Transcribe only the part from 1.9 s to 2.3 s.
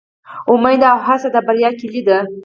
ده